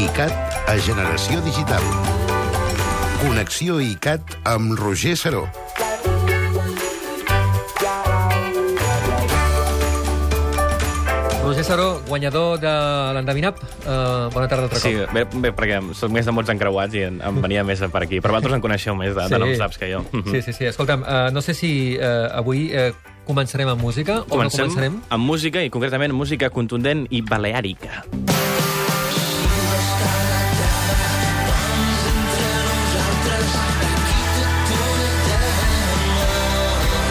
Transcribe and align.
ICAT 0.00 0.32
a 0.70 0.74
Generació 0.80 1.40
Digital. 1.44 1.82
Connexió 3.20 3.80
ICAT 3.84 4.36
amb 4.48 4.78
Roger 4.78 5.16
Saró. 5.16 5.44
Roger 11.42 11.64
Saró, 11.64 12.00
guanyador 12.06 12.60
de 12.60 12.70
l'Endevinap. 13.16 13.56
Uh, 13.82 14.28
bona 14.30 14.46
tarda 14.46 14.68
altre 14.68 14.78
Sí, 14.78 14.92
cop. 14.94 15.12
bé, 15.16 15.24
bé, 15.32 15.52
perquè 15.56 15.80
soc 15.96 16.12
més 16.14 16.28
de 16.28 16.34
mots 16.36 16.52
encreuats 16.52 16.94
i 16.94 17.06
en, 17.08 17.18
em 17.26 17.40
venia 17.42 17.64
més 17.66 17.80
per 17.90 18.04
aquí. 18.04 18.20
Però 18.20 18.36
vosaltres 18.36 18.58
en 18.60 18.64
coneixeu 18.64 18.94
més 18.94 19.16
de, 19.16 19.26
de 19.32 19.40
noms 19.40 19.58
saps 19.58 19.80
que 19.80 19.88
jo. 19.90 20.04
Sí, 20.30 20.42
sí, 20.46 20.52
sí. 20.52 20.68
Escolta'm, 20.70 21.02
uh, 21.02 21.30
no 21.34 21.42
sé 21.42 21.56
si 21.56 21.72
uh, 21.98 22.28
avui 22.38 22.68
uh, 22.76 22.92
començarem 23.26 23.72
amb 23.72 23.82
música 23.82 24.20
o 24.20 24.28
no 24.28 24.36
començarem. 24.36 25.00
amb 25.08 25.26
música, 25.26 25.64
i 25.64 25.72
concretament 25.72 26.14
música 26.14 26.52
contundent 26.54 27.06
i 27.10 27.24
baleàrica. 27.24 28.04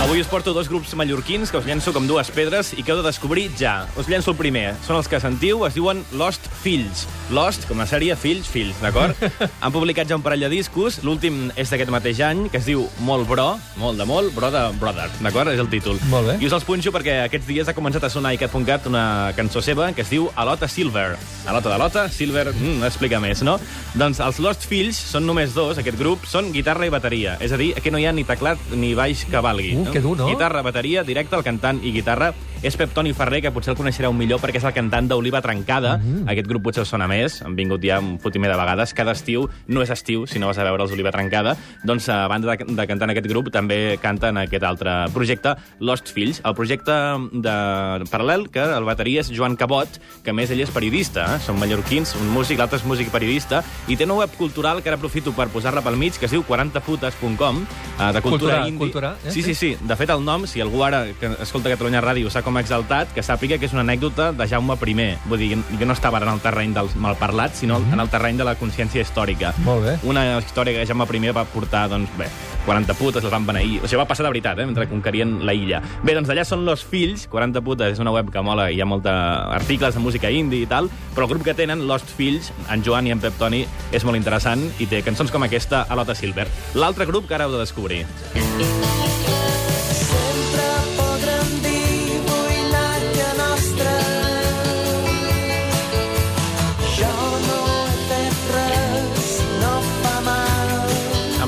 Avui 0.10 0.24
us 0.24 0.28
porto 0.28 0.56
dos 0.58 0.66
grups 0.66 0.96
mallorquins 0.98 1.52
que 1.54 1.60
us 1.60 1.68
llenço 1.70 1.92
com 1.94 2.08
dues 2.10 2.32
pedres 2.34 2.72
i 2.74 2.82
que 2.82 2.90
heu 2.90 2.98
de 2.98 3.06
descobrir 3.06 3.44
ja. 3.54 3.84
Us 3.94 4.08
llenço 4.10 4.32
el 4.32 4.40
primer. 4.40 4.72
Són 4.82 4.98
els 4.98 5.06
que 5.06 5.20
sentiu, 5.22 5.62
es 5.68 5.76
diuen 5.78 6.00
Lost 6.18 6.48
Fills. 6.64 7.04
Lost, 7.30 7.68
com 7.70 7.78
la 7.78 7.86
sèrie 7.86 8.16
Fills, 8.18 8.50
Fills, 8.50 8.80
d'acord? 8.82 9.14
Han 9.62 9.76
publicat 9.76 10.10
ja 10.10 10.18
un 10.18 10.24
parell 10.26 10.48
de 10.48 10.50
discos. 10.50 10.98
L'últim 11.06 11.52
és 11.54 11.70
d'aquest 11.70 11.94
mateix 11.94 12.24
any, 12.26 12.48
que 12.50 12.58
es 12.58 12.66
diu 12.66 12.88
Molt 13.06 13.30
Bro, 13.30 13.46
molt 13.78 14.02
de 14.02 14.08
molt, 14.10 14.34
Bro 14.34 14.50
de 14.56 14.64
Brother, 14.82 15.06
d'acord? 15.20 15.54
És 15.54 15.62
el 15.62 15.70
títol. 15.70 16.02
Molt 16.10 16.32
bé. 16.32 16.40
I 16.42 16.50
us 16.50 16.58
els 16.58 16.66
punxo 16.66 16.90
perquè 16.96 17.20
aquests 17.28 17.46
dies 17.46 17.70
ha 17.70 17.78
començat 17.78 18.10
a 18.10 18.10
sonar 18.10 18.34
a 18.34 18.40
iCat.cat 18.40 18.90
una 18.90 19.06
cançó 19.38 19.62
seva 19.62 19.92
que 19.94 20.02
es 20.02 20.10
diu 20.10 20.32
Alota 20.34 20.66
Silver. 20.66 21.20
Alota 21.46 21.70
d'Alota, 21.70 22.08
Silver, 22.10 22.48
mm, 22.56 22.82
explica 22.90 23.22
més, 23.22 23.46
no? 23.46 23.60
Doncs 23.94 24.24
els 24.26 24.42
Lost 24.42 24.66
Fills 24.66 24.98
són 25.14 25.30
només 25.30 25.54
dos, 25.54 25.78
aquest 25.78 26.02
grup, 26.02 26.26
són 26.26 26.50
guitarra 26.56 26.90
i 26.90 26.98
bateria. 26.98 27.38
És 27.46 27.54
a 27.54 27.62
dir, 27.62 27.76
aquí 27.78 27.94
no 27.94 28.02
hi 28.02 28.10
ha 28.10 28.18
ni 28.18 28.26
teclat 28.26 28.74
ni 28.74 28.96
baix 28.98 29.28
que 29.30 29.46
valgui. 29.46 29.78
Uh, 29.78 29.99
que 30.00 30.08
dur, 30.08 30.18
no? 30.18 30.28
Guitarra, 30.28 30.62
bateria, 30.64 31.04
directe, 31.04 31.36
el 31.36 31.44
cantant 31.44 31.82
i 31.84 31.92
guitarra 31.96 32.32
és 32.62 32.76
Pep 32.76 32.92
Toni 32.94 33.14
Ferrer, 33.14 33.42
que 33.42 33.52
potser 33.56 33.72
el 33.74 33.78
coneixereu 33.80 34.14
millor 34.14 34.42
perquè 34.42 34.60
és 34.60 34.66
el 34.68 34.74
cantant 34.76 35.08
d'Oliva 35.08 35.42
Trencada. 35.42 35.98
Mm 35.98 36.04
-hmm. 36.04 36.32
Aquest 36.32 36.48
grup 36.48 36.64
potser 36.64 36.84
us 36.84 36.90
sona 36.90 37.08
més, 37.08 37.42
han 37.42 37.56
vingut 37.56 37.82
ja 37.84 38.00
un 38.00 38.20
fotimer 38.20 38.50
de 38.50 38.58
vegades. 38.58 38.94
Cada 38.94 39.12
estiu, 39.12 39.50
no 39.68 39.82
és 39.82 39.90
estiu, 39.90 40.28
si 40.28 40.40
no 40.40 40.48
vas 40.48 40.58
a 40.58 40.64
veure 40.64 40.84
els 40.84 40.92
Oliva 40.92 41.12
Trencada, 41.12 41.56
doncs 41.84 42.10
a 42.10 42.28
banda 42.28 42.56
de, 42.56 42.66
de 42.66 42.88
cantar 42.88 43.06
en 43.06 43.12
aquest 43.12 43.28
grup, 43.28 43.52
també 43.52 43.98
canten 44.02 44.38
aquest 44.38 44.64
altre 44.64 45.06
projecte, 45.14 45.56
Lost 45.80 46.10
Fills, 46.14 46.42
el 46.44 46.54
projecte 46.56 46.92
de 47.32 48.06
paral·lel 48.12 48.50
que 48.50 48.60
el 48.60 48.84
bateria 48.84 49.22
és 49.22 49.32
Joan 49.32 49.56
Cabot, 49.56 49.88
que 50.24 50.34
més 50.34 50.52
ell 50.52 50.62
és 50.62 50.70
periodista, 50.70 51.36
eh? 51.36 51.40
són 51.40 51.60
mallorquins, 51.60 52.16
un 52.16 52.30
músic, 52.30 52.58
l'altre 52.58 52.78
és 52.78 52.86
músic 52.86 53.12
periodista, 53.12 53.64
i 53.88 53.96
té 53.96 54.04
una 54.06 54.16
web 54.16 54.30
cultural 54.38 54.82
que 54.82 54.90
ara 54.90 54.98
aprofito 54.98 55.32
per 55.34 55.48
posar-la 55.50 55.82
pel 55.82 55.98
mig, 55.98 56.18
que 56.20 56.26
es 56.26 56.32
diu 56.32 56.44
40putes.com, 56.44 57.66
eh, 58.00 58.12
de 58.14 58.22
cultura, 58.22 58.40
Cultura, 58.40 58.68
indie. 58.68 58.80
cultura, 58.80 59.16
eh? 59.26 59.32
Sí, 59.32 59.44
sí, 59.44 59.54
sí. 59.56 59.78
De 59.82 59.96
fet, 59.96 60.10
el 60.10 60.24
nom, 60.24 60.46
si 60.48 60.62
algú 60.62 60.84
ara 60.84 61.06
que 61.20 61.32
escolta 61.42 61.70
Catalunya 61.70 62.02
Ràdio 62.02 62.30
s'ha 62.30 62.42
com 62.50 62.58
exaltat, 62.58 63.12
que 63.14 63.22
sàpiga 63.22 63.60
que 63.62 63.68
és 63.70 63.74
una 63.76 63.84
anècdota 63.86 64.32
de 64.34 64.48
Jaume 64.50 64.74
I. 64.74 65.08
Vull 65.30 65.42
dir, 65.42 65.50
que 65.78 65.86
no 65.86 65.94
estava 65.94 66.18
en 66.18 66.32
el 66.32 66.42
terreny 66.42 66.74
del 66.74 66.90
malparlat, 66.98 67.54
sinó 67.54 67.78
mm 67.78 67.84
-hmm. 67.84 67.94
en 67.94 68.00
el 68.00 68.10
terreny 68.10 68.38
de 68.38 68.44
la 68.44 68.56
consciència 68.56 69.02
històrica. 69.02 69.54
Molt 69.58 69.86
bé. 69.86 70.00
Una 70.04 70.40
història 70.40 70.74
que 70.74 70.88
Jaume 70.88 71.06
I 71.14 71.32
va 71.32 71.46
portar, 71.46 71.90
doncs, 71.90 72.10
bé, 72.18 72.26
40 72.66 72.94
putes, 72.96 73.24
els 73.24 73.32
van 73.32 73.46
beneir. 73.46 73.82
Això 73.84 73.98
va 73.98 74.06
passar 74.06 74.24
de 74.24 74.30
veritat, 74.30 74.58
eh, 74.60 74.66
mentre 74.66 74.88
conquerien 74.88 75.46
la 75.46 75.54
illa. 75.54 75.82
Bé, 76.04 76.14
doncs 76.14 76.28
d'allà 76.28 76.44
són 76.44 76.66
Los 76.66 76.84
Fills, 76.84 77.28
40 77.28 77.62
putes, 77.62 77.94
és 77.94 78.00
una 78.00 78.12
web 78.12 78.32
que 78.32 78.42
mola, 78.42 78.72
hi 78.72 78.82
ha 78.82 78.86
molta 78.86 79.52
articles 79.54 79.94
de 79.94 80.00
música 80.00 80.32
indie 80.32 80.64
i 80.64 80.66
tal, 80.66 80.90
però 81.16 81.24
el 81.24 81.30
grup 81.30 81.44
que 81.44 81.54
tenen, 81.54 81.88
Lost 81.88 82.08
Fills, 82.08 82.52
en 82.70 82.84
Joan 82.84 83.06
i 83.08 83.12
en 83.12 83.20
Pep 83.20 83.38
Toni, 83.38 83.68
és 83.92 84.04
molt 84.04 84.18
interessant 84.18 84.72
i 84.80 84.88
té 84.88 85.04
cançons 85.04 85.32
com 85.32 85.44
aquesta 85.44 85.86
a 85.88 85.96
Lota 85.96 86.16
Silver. 86.16 86.48
L'altre 86.74 87.06
grup 87.06 87.28
que 87.28 87.36
ara 87.36 87.46
heu 87.46 87.52
de 87.52 87.60
descobrir. 87.60 88.06
Sempre 88.34 89.09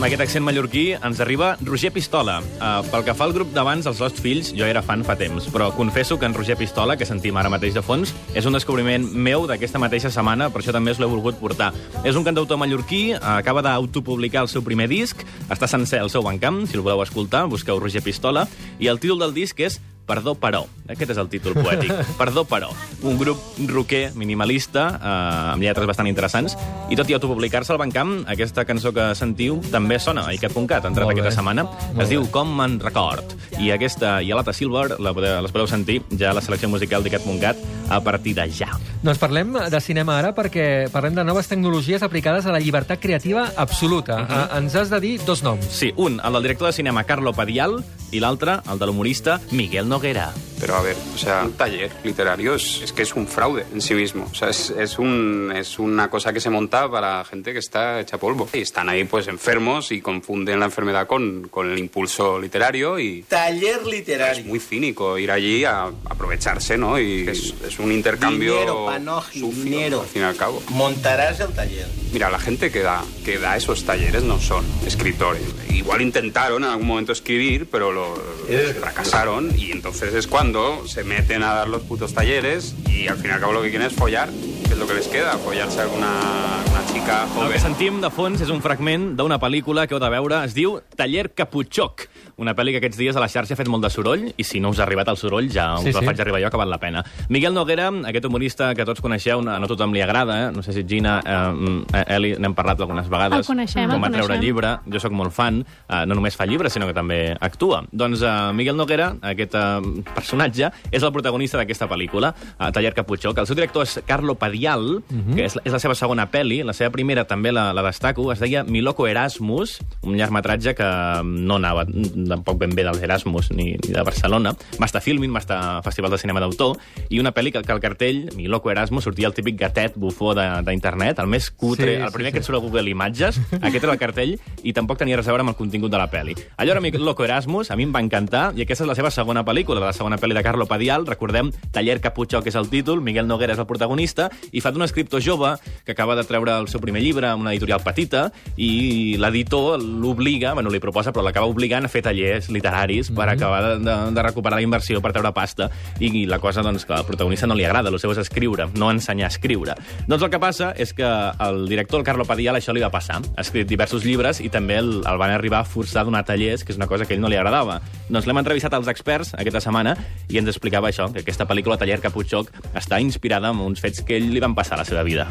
Amb 0.02 0.08
aquest 0.08 0.24
accent 0.24 0.42
mallorquí 0.42 0.96
ens 0.98 1.20
arriba 1.22 1.52
Roger 1.62 1.92
Pistola. 1.94 2.40
Uh, 2.58 2.80
pel 2.90 3.04
que 3.06 3.14
fa 3.14 3.28
al 3.28 3.36
grup 3.36 3.52
d'abans, 3.54 3.86
els 3.86 4.00
Lost 4.02 4.18
Fills, 4.18 4.48
jo 4.58 4.66
era 4.66 4.82
fan 4.82 5.04
fa 5.06 5.14
temps, 5.14 5.46
però 5.54 5.68
confesso 5.78 6.18
que 6.18 6.26
en 6.26 6.34
Roger 6.34 6.56
Pistola, 6.58 6.96
que 6.98 7.06
sentim 7.06 7.38
ara 7.38 7.52
mateix 7.54 7.78
de 7.78 7.84
fons, 7.86 8.10
és 8.34 8.48
un 8.50 8.58
descobriment 8.58 9.06
meu 9.14 9.46
d'aquesta 9.46 9.78
mateixa 9.78 10.10
setmana, 10.10 10.50
per 10.50 10.64
això 10.64 10.74
també 10.74 10.96
us 10.96 10.98
l'he 10.98 11.12
volgut 11.12 11.38
portar. 11.38 11.70
És 12.02 12.18
un 12.18 12.26
cantautor 12.26 12.58
mallorquí, 12.58 13.04
uh, 13.14 13.20
acaba 13.36 13.62
d'autopublicar 13.62 14.42
el 14.48 14.50
seu 14.50 14.66
primer 14.66 14.90
disc, 14.90 15.22
està 15.54 15.70
sencer 15.70 16.02
al 16.02 16.10
seu 16.10 16.26
bancamp, 16.26 16.64
si 16.66 16.82
el 16.82 16.82
voleu 16.82 17.06
escoltar, 17.06 17.46
busqueu 17.54 17.78
Roger 17.78 18.02
Pistola, 18.02 18.48
i 18.82 18.90
el 18.90 18.98
títol 18.98 19.22
del 19.22 19.38
disc 19.38 19.62
és 19.62 19.78
Perdó, 20.12 20.34
però. 20.36 20.66
Aquest 20.92 21.14
és 21.14 21.20
el 21.22 21.30
títol 21.32 21.56
poètic. 21.56 21.94
Perdó, 22.20 22.44
però. 22.44 22.72
Un 23.08 23.16
grup 23.20 23.40
rocker 23.72 24.10
minimalista, 24.20 24.90
eh, 24.98 25.54
amb 25.54 25.64
lletres 25.64 25.88
bastant 25.88 26.10
interessants, 26.12 26.58
i 26.92 26.98
tot 27.00 27.08
i 27.08 27.16
autopublicar-se 27.16 27.72
al 27.72 27.80
Bandcamp, 27.80 28.26
aquesta 28.32 28.66
cançó 28.68 28.92
que 28.96 29.12
sentiu 29.16 29.62
també 29.72 30.02
sona 30.04 30.26
a 30.28 30.36
icat.cat, 30.36 30.84
ha 30.84 30.92
entrat 30.92 31.08
Molt 31.08 31.16
bé. 31.16 31.22
aquesta 31.22 31.40
setmana. 31.40 31.64
Molt 31.64 32.04
es 32.04 32.12
diu 32.12 32.26
bé. 32.26 32.32
Com 32.36 32.52
me'n 32.58 32.80
record. 32.84 33.38
I 33.62 33.72
aquesta 33.72 34.18
i 34.22 34.34
Alata 34.36 34.52
Silver 34.52 34.98
la 35.00 35.16
les 35.16 35.54
podeu 35.54 35.70
sentir 35.70 36.02
ja 36.18 36.32
a 36.32 36.36
la 36.36 36.44
selecció 36.44 36.68
musical 36.68 37.04
d'icat.cat 37.06 37.60
a 37.92 38.00
partir 38.04 38.36
de 38.36 38.48
ja. 38.52 38.72
Doncs 39.04 39.20
parlem 39.20 39.56
de 39.72 39.82
cinema 39.84 40.18
ara 40.20 40.32
perquè 40.36 40.90
parlem 40.92 41.16
de 41.16 41.26
noves 41.28 41.50
tecnologies 41.52 42.04
aplicades 42.04 42.46
a 42.46 42.54
la 42.56 42.60
llibertat 42.60 43.00
creativa 43.00 43.48
absoluta. 43.56 44.22
Uh 44.22 44.28
-huh. 44.28 44.58
Ens 44.58 44.76
has 44.76 44.90
de 44.90 45.00
dir 45.00 45.20
dos 45.26 45.44
noms. 45.44 45.66
Sí, 45.66 45.94
un, 45.96 46.22
el 46.24 46.34
del 46.34 46.44
director 46.44 46.68
de 46.68 46.74
cinema 46.74 47.04
Carlo 47.04 47.34
Padial, 47.34 47.84
i 48.12 48.20
l'altre, 48.20 48.60
el 48.70 48.80
de 48.80 48.86
l'humorista 48.86 49.40
Miguel 49.52 49.88
Noguera. 49.88 50.01
Noguera. 50.02 50.51
Pero 50.62 50.76
a 50.76 50.82
ver, 50.82 50.96
o 51.14 51.18
sea, 51.18 51.44
un 51.44 51.54
taller 51.54 51.92
literario 52.04 52.54
es, 52.56 52.82
es 52.84 52.94
que 52.94 53.02
es 53.02 53.16
un 53.16 53.28
fraude 53.28 53.66
en 53.74 53.82
sí 53.82 53.96
mismo. 53.96 54.28
O 54.32 54.36
sea, 54.36 54.50
es, 54.50 54.70
es, 54.70 55.00
un, 55.00 55.52
es 55.56 55.80
una 55.80 56.10
cosa 56.10 56.32
que 56.32 56.40
se 56.40 56.52
monta 56.52 56.90
para 56.90 57.26
gente 57.26 57.52
que 57.52 57.60
está 57.60 58.00
hecha 58.00 58.20
polvo. 58.20 58.48
Y 58.54 58.60
están 58.60 58.88
ahí 58.88 59.04
pues 59.06 59.28
enfermos 59.28 59.92
y 59.92 60.02
confunden 60.02 60.60
la 60.60 60.66
enfermedad 60.66 61.08
con, 61.08 61.48
con 61.50 61.72
el 61.72 61.80
impulso 61.80 62.40
literario 62.40 63.00
y 63.00 63.24
Taller 63.24 63.80
es 63.82 63.88
literario. 63.88 64.46
muy 64.46 64.60
cínico 64.60 65.18
ir 65.18 65.32
allí 65.32 65.66
a 65.66 65.86
aprovecharse, 66.06 66.78
¿no? 66.78 67.00
Y 67.00 67.28
es, 67.28 67.56
es 67.68 67.80
un 67.80 67.92
intercambio 67.92 68.54
Dinero, 68.54 68.86
panoji, 68.86 69.40
sucio, 69.40 69.64
dinero. 69.64 70.02
al 70.02 70.08
fin 70.08 70.22
y 70.22 70.26
al 70.26 70.36
cabo. 70.36 70.62
Montarás 70.70 71.40
el 71.40 71.50
taller. 71.54 71.88
Mira, 72.14 72.30
la 72.30 72.38
gente 72.40 72.72
que 72.72 72.82
da, 72.82 73.04
que 73.26 73.40
da 73.40 73.58
esos 73.58 73.84
talleres 73.84 74.22
no 74.24 74.40
son 74.40 74.64
escritores. 74.86 75.42
Igual 75.70 76.02
intentaron 76.02 76.64
en 76.64 76.70
algún 76.70 76.86
momento 76.88 77.14
escribir, 77.14 77.68
pero 77.72 77.92
lo 77.92 78.14
Eres 78.48 78.78
fracasaron 78.78 79.58
y 79.58 79.72
entonces 79.72 80.14
es 80.14 80.28
cuando 80.28 80.51
se 80.86 81.04
meten 81.04 81.44
a 81.44 81.54
dar 81.54 81.68
los 81.70 81.82
putos 81.84 82.14
talleres 82.14 82.76
y 82.90 83.08
al 83.08 83.16
fin 83.18 83.32
y 83.32 83.34
al 83.34 83.40
cabo 83.40 83.54
lo 83.54 83.62
que 83.62 83.70
quieren 83.70 83.88
es 83.88 83.94
follar, 83.94 84.30
que 84.30 84.74
es 84.74 84.78
lo 84.78 84.86
que 84.86 84.94
les 84.96 85.08
queda, 85.08 85.38
follarse 85.38 85.80
a 85.80 85.84
alguna, 85.84 86.60
alguna 86.62 86.86
chica 86.92 87.24
El 87.24 87.30
joven. 87.30 87.52
que 87.54 87.60
sentim 87.60 88.02
de 88.02 88.10
fons 88.12 88.42
és 88.44 88.50
un 88.52 88.60
fragment 88.62 89.14
d'una 89.16 89.40
pel·lícula 89.40 89.88
que 89.88 89.96
heu 89.96 90.02
de 90.04 90.10
veure, 90.12 90.42
es 90.44 90.54
diu 90.54 90.82
Taller 91.00 91.30
Caputxoc, 91.34 92.08
una 92.38 92.54
pel·li 92.56 92.72
que 92.72 92.78
aquests 92.78 92.98
dies 92.98 93.16
a 93.16 93.20
la 93.20 93.28
xarxa 93.28 93.54
ha 93.54 93.58
fet 93.58 93.68
molt 93.68 93.84
de 93.84 93.90
soroll, 93.90 94.34
i 94.38 94.44
si 94.44 94.60
no 94.60 94.70
us 94.70 94.80
ha 94.80 94.84
arribat 94.84 95.08
el 95.10 95.18
soroll 95.18 95.50
ja 95.52 95.76
us 95.76 95.84
Sí, 95.84 95.90
el 95.90 95.96
sí. 96.00 96.06
faig 96.06 96.20
arribar 96.22 96.42
jo, 96.42 96.50
que 96.50 96.58
val 96.58 96.70
la 96.70 96.78
pena. 96.80 97.04
Miguel 97.30 97.54
Noguera, 97.54 97.90
aquest 98.08 98.26
humorista 98.26 98.74
que 98.76 98.86
tots 98.86 99.02
coneixeu, 99.02 99.40
a 99.48 99.60
no 99.60 99.68
tothom 99.68 99.94
li 99.94 100.02
agrada, 100.02 100.48
eh? 100.48 100.52
no 100.54 100.62
sé 100.64 100.74
si 100.74 100.84
Gina, 100.88 101.20
eh, 101.26 101.84
eh, 101.94 102.16
Eli, 102.16 102.36
n'hem 102.38 102.54
parlat 102.54 102.80
algunes 102.80 103.08
vegades. 103.10 103.40
El 103.40 103.46
coneixem, 103.46 103.84
el 103.86 103.92
Com 103.92 104.04
va 104.04 104.10
treure 104.10 104.28
coneixem. 104.28 104.44
llibre, 104.46 104.80
jo 104.92 105.00
sóc 105.00 105.12
molt 105.12 105.32
fan, 105.34 105.66
eh, 105.90 106.06
no 106.06 106.16
només 106.16 106.36
fa 106.36 106.46
llibres, 106.46 106.74
sinó 106.74 106.88
que 106.88 106.94
també 106.94 107.36
actua. 107.40 107.84
Doncs 107.92 108.22
eh, 108.22 108.52
Miguel 108.54 108.76
Noguera, 108.78 109.16
aquest 109.22 109.56
eh, 109.56 110.04
personatge, 110.16 110.72
és 110.92 111.04
el 111.04 111.12
protagonista 111.12 111.58
d'aquesta 111.58 111.88
pel·lícula, 111.90 112.34
eh, 112.60 112.72
Taller 112.72 112.94
Caputxoc. 112.94 113.38
El 113.38 113.48
seu 113.48 113.56
director 113.56 113.84
és 113.84 114.00
Carlo 114.06 114.36
Padial, 114.36 115.02
Mhm. 115.10 115.36
que 115.36 115.46
és, 115.46 115.58
és 115.64 115.72
la 115.74 115.80
seva 115.80 115.96
segona 115.96 116.30
pel·li, 116.32 116.64
la 116.64 116.74
seva 116.74 116.90
primera 116.92 117.26
també 117.26 117.52
la, 117.52 117.72
la 117.74 117.82
destaco, 117.84 118.32
es 118.32 118.40
deia 118.40 118.64
Miloko 118.64 119.08
Erasmus, 119.08 119.80
un 120.04 120.16
llargmetratge 120.18 120.74
que 120.76 120.88
no 121.24 121.56
anava 121.56 121.86
tampoc 122.30 122.58
ben 122.60 122.76
bé 122.76 122.84
dels 122.84 123.02
Erasmus 123.02 123.52
ni, 123.52 123.72
ni 123.74 123.94
de 123.94 124.04
Barcelona. 124.04 124.54
Va 124.80 124.86
estar 124.86 125.02
filming, 125.02 125.34
va 125.34 125.40
estar 125.40 125.82
Festival 125.84 126.12
de 126.12 126.18
Cinema 126.22 126.40
d'Autor, 126.44 126.78
i 127.10 127.20
una 127.20 127.32
pel·li 127.34 127.52
que, 127.52 127.62
que 127.64 127.72
al 127.72 127.80
cartell, 127.84 128.30
Miloko 128.36 128.72
Erasmus, 128.72 129.04
sortia 129.06 129.28
el 129.28 129.34
típic 129.34 129.58
gatet 129.60 129.94
bufó 129.96 130.34
de- 130.36 130.62
d'internet, 130.68 131.20
el 131.20 131.28
més 131.28 131.50
cutre, 131.52 131.96
Sí, 131.98 132.02
el 132.02 132.08
sí, 132.10 132.14
primer 132.14 132.32
sí. 132.32 132.34
que 132.34 132.40
et 132.40 132.46
surt 132.46 132.58
a 132.58 132.62
Google 132.62 132.90
Imatges, 132.90 133.40
aquest 133.62 133.84
era 133.84 133.94
el 133.94 134.00
cartell, 134.00 134.36
i 134.64 134.74
tampoc 134.74 134.98
tenia 135.00 135.18
res 135.18 135.28
a 135.28 135.32
veure 135.32 135.42
amb 135.46 135.54
el 135.54 135.58
contingut 135.60 135.92
de 135.92 135.98
la 135.98 136.10
pel·li. 136.12 136.36
Allò 136.58 136.72
era 136.76 136.82
Miloko 136.82 137.24
Erasmus, 137.26 137.72
a 137.72 137.76
mi 137.76 137.84
em 137.84 137.94
va 137.96 138.02
encantar, 138.04 138.52
i 138.56 138.62
aquesta 138.66 138.84
és 138.86 138.90
la 138.92 138.96
seva 138.96 139.12
segona 139.12 139.44
pel·lícula, 139.46 139.80
la 139.82 139.94
segona 139.94 140.18
pel·li 140.22 140.34
de 140.38 140.44
Carlo 140.44 140.66
Padial, 140.68 141.06
recordem, 141.08 141.52
Taller 141.72 142.00
Caputxó, 142.02 142.42
que 142.42 142.50
és 142.50 142.56
el 142.56 142.70
títol, 142.70 143.02
Miguel 143.02 143.28
Noguera 143.28 143.54
és 143.54 143.60
el 143.60 143.68
protagonista, 143.68 144.30
i 144.52 144.62
fa 144.62 144.72
d'un 144.72 144.84
escriptor 144.84 145.22
jove 145.22 145.56
que 145.86 145.92
acaba 145.94 146.16
de 146.16 146.24
treure 146.24 146.58
el 146.60 146.68
seu 146.68 146.80
primer 146.82 147.02
llibre 147.02 147.28
amb 147.28 147.42
una 147.42 147.52
editorial 147.54 147.82
petita, 147.84 148.32
i 148.58 149.16
l'editor 149.18 149.80
l'obliga, 149.82 150.54
bueno, 150.54 150.70
li 150.70 150.80
proposa, 150.80 151.12
però 151.12 151.24
l'acaba 151.26 151.48
obligant 151.50 151.86
a 151.86 151.90
fer 151.92 152.02
tallers 152.12 152.52
literaris 152.52 153.12
per 153.16 153.30
acabar 153.32 153.62
de, 153.66 153.74
de, 153.86 153.96
de 154.14 154.26
recuperar 154.28 154.60
la 154.60 154.66
inversió 154.66 155.02
per 155.02 155.14
treure 155.16 155.32
pasta 155.36 155.70
i, 156.00 156.12
i 156.12 156.26
la 156.30 156.40
cosa, 156.44 156.64
doncs, 156.66 156.86
que 156.86 156.96
al 156.96 157.08
protagonista 157.08 157.48
no 157.50 157.56
li 157.58 157.66
agrada, 157.66 157.90
el 157.90 158.00
seu 158.02 158.14
és 158.14 158.22
escriure, 158.22 158.68
no 158.76 158.92
ensenyar 158.92 159.30
a 159.30 159.34
escriure. 159.34 159.76
Doncs 160.08 160.28
el 160.28 160.32
que 160.34 160.42
passa 160.42 160.72
és 160.78 160.94
que 160.98 161.08
el 161.08 161.64
director, 161.72 162.02
el 162.02 162.08
Carlo 162.08 162.28
Padial, 162.28 162.60
això 162.60 162.76
li 162.76 162.84
va 162.84 162.92
passar. 162.94 163.22
Ha 163.36 163.46
escrit 163.46 163.70
diversos 163.70 164.06
llibres 164.08 164.42
i 164.44 164.50
també 164.54 164.80
el, 164.82 164.92
el 165.08 165.22
van 165.22 165.36
arribar 165.36 165.62
a 165.64 165.68
forçar 165.68 166.04
a 166.04 166.10
donar 166.10 166.26
tallers, 166.28 166.66
que 166.66 166.76
és 166.76 166.82
una 166.82 166.90
cosa 166.92 167.08
que 167.08 167.16
a 167.16 167.18
ell 167.18 167.24
no 167.24 167.32
li 167.32 167.40
agradava. 167.40 167.80
Doncs 168.10 168.28
l'hem 168.28 168.42
entrevistat 168.42 168.76
als 168.78 168.92
experts 168.92 169.36
aquesta 169.38 169.64
setmana 169.64 169.96
i 170.30 170.42
ens 170.42 170.52
explicava 170.52 170.92
això, 170.92 171.10
que 171.14 171.24
aquesta 171.26 171.48
pel·lícula 171.50 171.80
Taller 171.80 172.02
Caputxoc 172.04 172.52
està 172.76 173.02
inspirada 173.02 173.54
en 173.54 173.64
uns 173.64 173.82
fets 173.84 174.04
que 174.06 174.20
ell 174.20 174.32
li 174.34 174.44
van 174.44 174.58
passar 174.58 174.78
a 174.80 174.84
la 174.84 174.88
seva 174.88 175.06
vida. 175.08 175.30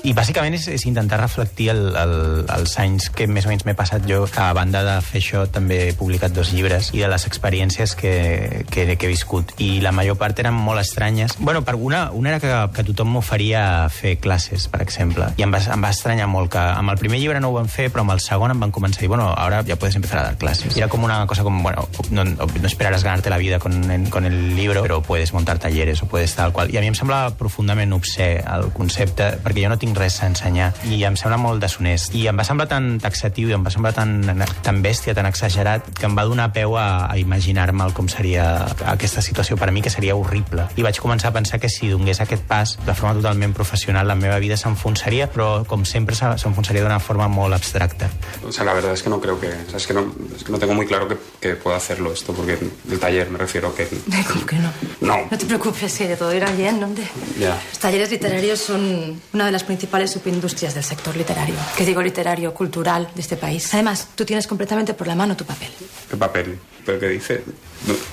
I 0.00 0.14
bàsicament 0.16 0.54
és, 0.56 0.64
és 0.72 0.86
intentar 0.88 1.18
reflectir 1.20 1.66
el, 1.74 1.80
el, 1.98 2.14
els 2.48 2.72
anys 2.80 3.10
que 3.12 3.26
més 3.28 3.44
o 3.44 3.50
menys 3.50 3.66
m'he 3.68 3.74
passat 3.76 4.06
jo, 4.08 4.22
que 4.32 4.40
a 4.40 4.54
banda 4.56 4.80
de 4.86 4.94
fer 5.04 5.20
això 5.20 5.42
també 5.52 5.80
he 5.90 5.96
publicat 5.96 6.32
dos 6.32 6.54
llibres 6.54 6.88
i 6.96 7.02
de 7.02 7.10
les 7.12 7.26
experiències 7.28 7.92
que, 7.98 8.64
que, 8.72 8.86
que 8.96 9.06
he 9.06 9.10
viscut. 9.10 9.52
I 9.60 9.82
la 9.84 9.92
major 9.92 10.16
part 10.20 10.40
eren 10.40 10.56
molt 10.56 10.80
estranyes. 10.80 11.36
Bueno, 11.38 11.60
per 11.68 11.76
una, 11.76 12.06
una 12.16 12.32
era 12.32 12.40
que, 12.40 12.52
que 12.76 12.84
tothom 12.88 13.12
m'oferia 13.12 13.62
fer 13.92 14.14
classes, 14.24 14.70
per 14.72 14.80
exemple. 14.86 15.28
I 15.36 15.44
em 15.44 15.52
va, 15.52 15.60
em 15.60 15.84
va 15.84 15.92
estranyar 15.92 16.30
molt 16.32 16.54
que 16.54 16.62
amb 16.62 16.94
el 16.94 17.00
primer 17.02 17.20
llibre 17.20 17.44
no 17.44 17.52
ho 17.52 17.58
van 17.58 17.68
fer, 17.68 17.90
però 17.92 18.06
amb 18.06 18.16
el 18.16 18.24
segon 18.24 18.54
em 18.54 18.64
van 18.64 18.72
començar 18.72 19.02
a 19.02 19.04
dir, 19.04 19.12
bueno, 19.12 19.28
ahora 19.36 19.60
ya 19.68 19.76
puedes 19.76 20.00
empezar 20.00 20.22
a 20.22 20.24
dar 20.30 20.40
clases. 20.40 20.78
I 20.78 20.84
era 20.86 20.88
com 20.88 21.04
una 21.04 21.26
cosa 21.28 21.44
com, 21.44 21.60
bueno, 21.62 21.88
no, 22.10 22.24
no 22.24 22.66
esperarás 22.66 23.04
ganarte 23.04 23.28
la 23.28 23.38
vida 23.38 23.58
con, 23.58 23.76
con 24.08 24.24
el 24.24 24.56
libro, 24.56 24.80
però 24.82 25.02
puedes 25.04 25.34
montar 25.36 25.58
talleres 25.58 26.02
o 26.02 26.08
puedes 26.08 26.34
tal 26.34 26.56
qual. 26.56 26.72
I 26.72 26.80
a 26.80 26.80
mi 26.80 26.88
em 26.88 26.96
sembla 26.96 27.36
profundament 27.36 27.92
obsè 27.92 28.32
el 28.40 28.70
concepte, 28.72 29.34
perquè 29.44 29.68
jo 29.68 29.74
no 29.74 29.76
tinc 29.76 29.89
res 29.96 30.20
a 30.22 30.26
ensenyar 30.30 30.72
i 30.90 31.02
em 31.04 31.16
sembla 31.16 31.36
molt 31.40 31.60
deshonest. 31.62 32.14
I 32.14 32.26
em 32.30 32.36
va 32.38 32.44
semblar 32.44 32.68
tan 32.68 32.98
taxatiu 33.00 33.48
i 33.50 33.54
em 33.56 33.64
va 33.64 33.70
semblar 33.70 33.92
tan, 33.96 34.20
tan 34.62 34.82
bèstia, 34.82 35.14
tan 35.14 35.26
exagerat, 35.26 35.86
que 35.98 36.06
em 36.06 36.16
va 36.16 36.24
donar 36.24 36.50
peu 36.52 36.76
a, 36.78 37.06
a 37.10 37.18
imaginar-me 37.18 37.90
com 37.96 38.08
seria 38.08 38.66
aquesta 38.86 39.22
situació 39.22 39.56
per 39.56 39.68
a 39.68 39.72
mi, 39.72 39.82
que 39.82 39.90
seria 39.90 40.14
horrible. 40.16 40.66
I 40.76 40.82
vaig 40.86 40.98
començar 41.00 41.30
a 41.30 41.36
pensar 41.36 41.60
que 41.60 41.68
si 41.68 41.88
donés 41.88 42.20
aquest 42.20 42.44
pas 42.46 42.76
de 42.86 42.94
forma 42.94 43.14
totalment 43.20 43.54
professional, 43.54 44.06
la 44.08 44.14
meva 44.14 44.38
vida 44.38 44.56
s'enfonsaria, 44.56 45.30
però 45.32 45.64
com 45.66 45.84
sempre 45.84 46.14
s'en- 46.16 46.36
s'enfonsaria 46.38 46.82
d'una 46.82 47.00
forma 47.00 47.28
molt 47.28 47.54
abstracta. 47.54 48.08
O 48.46 48.52
sea, 48.52 48.64
la 48.64 48.74
verdad 48.74 48.92
es 48.92 49.02
que 49.02 49.10
no 49.10 49.20
creo 49.20 49.38
que... 49.40 49.50
Es 49.74 49.86
que 49.86 49.94
no, 49.94 50.06
es 50.36 50.44
que 50.44 50.52
no 50.52 50.58
tengo 50.58 50.74
muy 50.74 50.86
claro 50.86 51.08
que, 51.08 51.16
que 51.40 51.54
pueda 51.56 51.76
hacerlo 51.78 52.12
esto, 52.12 52.34
porque 52.34 52.58
el 52.90 52.98
taller 52.98 53.30
me 53.30 53.38
refiero 53.38 53.74
que... 53.74 53.86
¿Cómo 54.32 54.44
que 54.46 54.56
no? 54.56 54.70
No. 55.00 55.16
No 55.30 55.38
te 55.38 55.46
preocupes, 55.46 55.92
que 55.96 56.14
todo 56.16 56.34
irá 56.34 56.50
bien, 56.52 56.78
¿no? 56.80 56.88
De- 56.88 57.02
Ya. 57.38 57.60
Los 57.70 57.78
talleres 57.78 58.10
literarios 58.10 58.60
son 58.60 59.20
una 59.32 59.46
de 59.46 59.52
las 59.52 59.64
principales 59.64 60.10
subindustrias 60.10 60.74
del 60.74 60.84
sector 60.84 61.16
literario. 61.16 61.54
Que 61.76 61.86
digo 61.86 62.02
literario, 62.02 62.52
cultural 62.52 63.08
de 63.14 63.20
este 63.22 63.36
país. 63.36 63.72
Además, 63.72 64.08
tú 64.14 64.24
tienes 64.26 64.46
completamente 64.46 64.92
por 64.92 65.06
la 65.06 65.14
mano 65.14 65.34
tu 65.36 65.44
papel. 65.46 65.70
¿Qué 66.10 66.16
papel? 66.16 66.58
¿Pero 66.84 66.98
qué 67.00 67.08
dice? 67.08 67.42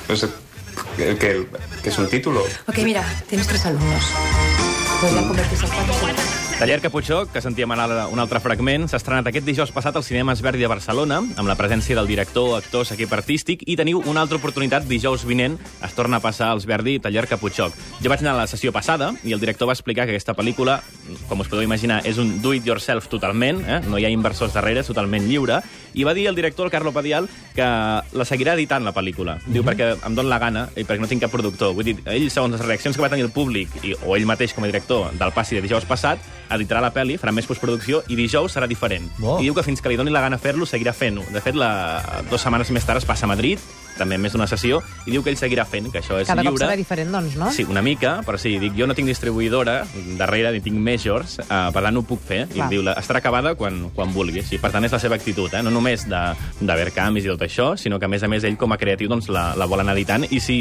No, 0.08 0.16
sé, 0.16 0.28
que, 0.96 1.18
que- 1.18 1.48
que 1.84 1.90
es 1.90 1.98
un 1.98 2.08
título. 2.10 2.46
Ok, 2.68 2.78
mira, 2.80 3.04
tienes 3.28 3.46
tres 3.48 3.66
alumnos. 3.66 4.04
Podrían 5.02 5.28
convertirse 5.28 5.66
en 5.66 5.72
cuatro. 5.72 6.47
Taller 6.58 6.82
Caputxó, 6.82 7.28
que 7.32 7.40
sentíem 7.40 7.72
en 7.72 7.80
el- 7.80 8.08
un 8.12 8.18
altre 8.20 8.40
fragment, 8.40 8.88
s'ha 8.90 8.98
estrenat 8.98 9.28
aquest 9.28 9.46
dijous 9.46 9.70
passat 9.72 9.96
al 9.96 10.04
cinema 10.04 10.34
Esverdi 10.34 10.58
de 10.58 10.68
Barcelona, 10.68 11.18
amb 11.20 11.48
la 11.48 11.56
presència 11.56 11.96
del 11.96 12.08
director, 12.08 12.58
actors, 12.58 12.92
equip 12.94 13.14
artístic, 13.14 13.62
i 13.68 13.76
teniu 13.78 14.02
una 14.08 14.22
altra 14.22 14.38
oportunitat 14.38 14.88
dijous 14.90 15.24
vinent. 15.24 15.60
Es 15.86 15.94
torna 15.94 16.18
a 16.18 16.20
passar 16.20 16.50
als 16.50 16.66
Verdi 16.66 16.98
Taller 17.00 17.28
Caputxoc. 17.28 17.74
Jo 18.02 18.10
vaig 18.10 18.22
anar 18.22 18.34
a 18.34 18.38
la 18.38 18.48
sessió 18.48 18.72
passada 18.74 19.14
i 19.24 19.34
el 19.34 19.40
director 19.40 19.68
va 19.68 19.74
explicar 19.74 20.08
que 20.08 20.14
aquesta 20.16 20.34
pel·lícula, 20.34 20.82
com 21.30 21.40
us 21.42 21.48
podeu 21.48 21.62
imaginar, 21.64 22.02
és 22.08 22.18
un 22.18 22.42
do-it-yourself 22.42 23.08
totalment, 23.08 23.62
eh? 23.62 23.82
no 23.88 24.00
hi 24.00 24.06
ha 24.06 24.10
inversors 24.10 24.54
darrere, 24.54 24.82
totalment 24.84 25.28
lliure, 25.30 25.62
i 25.94 26.06
va 26.08 26.14
dir 26.18 26.28
el 26.28 26.36
director, 26.36 26.68
el 26.68 26.72
Carlo 26.72 26.92
Padial, 26.94 27.30
que 27.56 27.66
la 27.66 28.28
seguirà 28.28 28.56
editant, 28.58 28.86
la 28.86 28.94
pel·lícula. 28.96 29.38
Diu, 29.48 29.64
perquè 29.68 29.94
em 29.98 30.18
dóna 30.18 30.30
la 30.30 30.42
gana 30.42 30.66
i 30.76 30.84
perquè 30.84 31.02
no 31.02 31.10
tinc 31.10 31.24
cap 31.26 31.34
productor. 31.34 31.74
Vull 31.78 31.88
dir, 31.88 31.98
ell, 32.06 32.30
segons 32.34 32.56
les 32.56 32.66
reaccions 32.66 32.98
que 32.98 33.04
va 33.04 33.12
tenir 33.14 33.26
el 33.28 33.34
públic, 33.34 33.72
i, 33.84 33.96
o 34.04 34.16
ell 34.18 34.28
mateix 34.30 34.56
com 34.56 34.66
a 34.66 34.72
director 34.72 35.12
del 35.18 35.34
passi 35.36 35.58
de 35.58 35.64
dijous 35.66 35.88
passat, 35.90 36.22
editarà 36.54 36.82
la 36.84 36.94
pel·li, 36.96 37.18
farà 37.22 37.34
més 37.36 37.48
postproducció 37.50 38.04
i 38.08 38.20
dijous 38.20 38.56
serà 38.58 38.70
diferent. 38.70 39.10
Bo. 39.18 39.40
I 39.42 39.50
diu 39.50 39.58
que 39.58 39.66
fins 39.66 39.82
que 39.82 39.92
li 39.92 40.00
doni 40.00 40.14
la 40.14 40.24
gana 40.24 40.40
fer-lo, 40.42 40.68
seguirà 40.70 40.94
fent-ho. 40.96 41.26
De 41.34 41.44
fet, 41.44 41.58
la, 41.58 41.72
dues 42.30 42.44
setmanes 42.44 42.72
més 42.72 42.88
tard 42.88 43.02
es 43.02 43.08
passa 43.08 43.28
a 43.28 43.34
Madrid, 43.34 43.62
també 44.00 44.18
amb 44.18 44.28
més 44.28 44.36
d'una 44.36 44.48
sessió, 44.50 44.82
i 45.06 45.14
diu 45.14 45.24
que 45.24 45.34
ell 45.34 45.40
seguirà 45.40 45.66
fent, 45.68 45.92
que 45.92 46.02
això 46.02 46.20
és 46.22 46.28
Cada 46.30 46.44
cop 46.44 46.54
lliure. 46.54 46.66
serà 46.66 46.78
diferent, 46.80 47.12
doncs, 47.12 47.38
no? 47.40 47.52
Sí, 47.52 47.66
una 47.70 47.82
mica, 47.86 48.18
però 48.26 48.40
sí, 48.42 48.58
dic, 48.62 48.76
jo 48.78 48.88
no 48.88 48.96
tinc 48.98 49.10
distribuïdora 49.10 49.80
darrere, 50.18 50.52
ni 50.56 50.62
tinc 50.64 50.80
majors, 50.82 51.38
uh, 51.46 51.68
per 51.74 51.84
tant 51.84 51.94
no 51.96 52.04
ho 52.04 52.08
puc 52.08 52.22
fer. 52.24 52.46
I 52.56 52.64
em 52.64 52.72
diu, 52.72 52.86
estarà 52.94 53.22
acabada 53.22 53.56
quan, 53.60 53.88
quan 53.96 54.14
vulguis. 54.14 54.52
I 54.54 54.62
per 54.62 54.72
tant 54.74 54.86
és 54.86 54.94
la 54.94 55.02
seva 55.02 55.18
actitud, 55.20 55.52
eh? 55.54 55.64
no 55.66 55.74
només 55.74 56.08
de, 56.10 56.22
de 56.60 56.78
ver 56.80 56.92
canvis 56.96 57.28
i 57.28 57.32
tot 57.34 57.44
això, 57.46 57.70
sinó 57.78 58.00
que 58.00 58.08
a 58.08 58.12
més 58.12 58.24
a 58.24 58.32
més 58.32 58.46
ell 58.48 58.58
com 58.58 58.74
a 58.74 58.80
creatiu 58.80 59.10
doncs, 59.12 59.30
la, 59.34 59.50
la 59.58 59.68
vol 59.70 59.84
anar 59.84 59.96
editant 59.98 60.26
i 60.30 60.40
si 60.44 60.58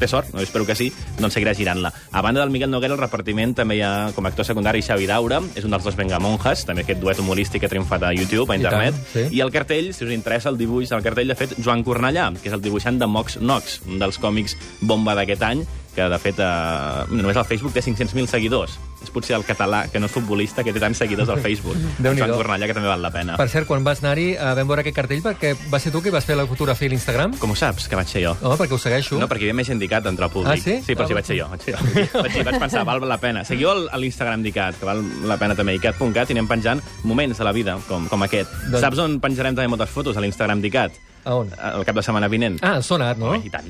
té 0.00 0.08
sort, 0.10 0.32
no, 0.34 0.42
espero 0.42 0.66
que 0.66 0.76
sí, 0.78 0.90
doncs 1.20 1.36
seguirà 1.36 1.54
girant-la. 1.56 1.92
A 2.12 2.22
banda 2.24 2.40
del 2.40 2.50
Miguel 2.54 2.70
Noguera, 2.70 2.94
el 2.96 3.00
repartiment 3.00 3.54
també 3.56 3.78
hi 3.78 3.82
ha 3.84 3.92
com 4.16 4.26
a 4.26 4.32
actor 4.32 4.46
secundari 4.48 4.82
Xavi 4.82 5.08
Daura, 5.10 5.40
és 5.54 5.66
un 5.66 5.74
dels 5.74 5.84
dos 5.84 5.96
Vengamonjas, 5.98 6.64
també 6.68 6.84
aquest 6.86 7.00
duet 7.02 7.20
humorístic 7.22 7.62
que 7.62 7.70
ha 7.70 7.72
triomfat 7.72 8.08
a 8.08 8.12
YouTube, 8.16 8.50
a 8.50 8.56
I 8.56 8.62
internet, 8.62 8.96
tant, 8.96 9.10
sí. 9.12 9.26
i 9.36 9.42
el 9.44 9.52
cartell, 9.54 9.92
si 9.96 10.06
us 10.06 10.14
interessa 10.14 10.50
el 10.52 10.58
dibuix, 10.60 10.92
el 10.92 11.04
cartell 11.04 11.30
l'ha 11.30 11.38
fet 11.38 11.56
Joan 11.62 11.84
Cornellà, 11.86 12.28
que 12.46 12.52
és 12.52 12.54
el 12.54 12.62
dibuixant 12.62 13.00
de 13.02 13.08
Mox 13.10 13.40
Nox, 13.42 13.80
un 13.90 13.98
dels 13.98 14.20
còmics 14.22 14.54
bomba 14.86 15.16
d'aquest 15.18 15.42
any, 15.42 15.66
que 15.96 16.04
de 16.12 16.18
fet 16.20 16.38
eh, 16.44 17.06
només 17.10 17.36
al 17.40 17.46
Facebook 17.48 17.72
té 17.72 17.80
500.000 17.82 18.28
seguidors. 18.28 18.74
És 19.02 19.08
potser 19.12 19.36
el 19.36 19.44
català, 19.46 19.84
que 19.92 20.00
no 20.00 20.08
és 20.08 20.12
futbolista, 20.12 20.62
que 20.64 20.72
té 20.74 20.80
tants 20.82 20.98
seguidors 21.00 21.28
al 21.32 21.40
Facebook. 21.40 21.76
Déu-n'hi-do. 22.04 22.26
Joan 22.26 22.36
Cornellà, 22.40 22.66
que 22.68 22.74
també 22.76 22.88
val 22.90 23.00
la 23.00 23.10
pena. 23.14 23.36
Per 23.40 23.46
cert, 23.48 23.64
quan 23.68 23.84
vas 23.86 24.02
anar-hi, 24.04 24.26
eh, 24.34 24.50
vam 24.58 24.68
veure 24.68 24.82
aquest 24.84 24.96
cartell 24.96 25.22
perquè 25.24 25.54
va 25.72 25.80
ser 25.80 25.92
tu 25.94 26.02
qui 26.04 26.12
vas 26.12 26.24
fer 26.28 26.36
la 26.36 26.44
fotografia 26.48 26.90
a 26.90 26.92
l'Instagram? 26.92 27.36
Com 27.40 27.54
ho 27.54 27.56
saps, 27.56 27.88
que 27.88 27.96
vaig 27.96 28.10
ser 28.12 28.22
jo? 28.26 28.34
Home, 28.42 28.58
perquè 28.60 28.76
ho 28.76 28.80
segueixo. 28.82 29.16
No, 29.20 29.28
perquè 29.30 29.46
hi 29.46 29.48
havia 29.48 29.56
més 29.62 29.72
indicat 29.72 30.06
entre 30.12 30.28
el 30.28 30.34
públic. 30.36 30.52
Ah, 30.52 30.60
sí? 30.60 30.76
Sí, 30.84 30.92
però 30.98 31.08
sí, 31.08 31.16
Ah, 31.16 31.20
vaig 31.22 31.30
ser 31.32 31.38
jo. 31.40 31.48
Vaig, 31.54 31.64
ser 31.64 31.76
jo. 31.78 31.80
vaig, 32.26 32.38
vaig 32.50 32.60
pensar, 32.66 32.84
val 32.88 33.00
la 33.08 33.20
pena. 33.22 33.44
Seguiu 33.48 33.72
a 33.72 33.96
l'Instagram 34.00 34.44
d'ICAT, 34.44 34.80
que 34.82 34.90
val 34.92 35.00
la 35.32 35.40
pena 35.40 35.56
també, 35.56 35.78
icat.cat, 35.80 36.28
i 36.28 36.36
anem 36.36 36.48
penjant 36.52 36.84
moments 37.08 37.40
de 37.40 37.48
la 37.48 37.56
vida, 37.56 37.78
com, 37.88 38.04
com 38.12 38.26
aquest. 38.28 38.52
Doncs- 38.68 38.84
Saps 38.84 39.00
on 39.06 39.16
penjarem 39.24 39.56
també 39.56 39.68
moltes 39.72 39.88
fotos? 39.96 40.16
A 40.16 40.24
l'Instagram 40.24 40.60
d'ICAT. 40.60 41.05
A 41.26 41.34
on? 41.34 41.50
El 41.74 41.82
cap 41.88 41.98
de 41.98 42.06
setmana 42.06 42.30
vinent. 42.30 42.60
Ah, 42.62 42.78
sonat, 42.86 43.18
no? 43.18 43.34
I 43.34 43.50
tant. 43.50 43.66